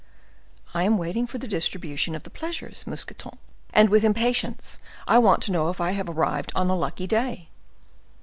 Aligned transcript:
"I 0.73 0.81
am 0.81 0.97
waiting 0.97 1.27
for 1.27 1.37
the 1.37 1.47
distribution 1.47 2.15
of 2.15 2.23
the 2.23 2.31
pleasures, 2.31 2.87
Mousqueton, 2.87 3.37
and 3.71 3.87
with 3.89 4.03
impatience. 4.03 4.79
I 5.07 5.19
want 5.19 5.43
to 5.43 5.51
know 5.51 5.69
if 5.69 5.79
I 5.79 5.91
have 5.91 6.09
arrived 6.09 6.51
on 6.55 6.71
a 6.71 6.75
lucky 6.75 7.05
day." 7.05 7.49